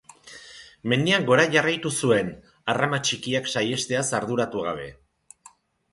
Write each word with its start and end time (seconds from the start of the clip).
Mendian 0.93 1.27
gora 1.27 1.43
jarraitu 1.57 1.91
zuen, 2.05 2.31
arrama 2.75 3.01
txikiak 3.11 3.53
saihesteaz 3.55 4.05
arduratu 4.21 4.65
gabe. 4.71 4.89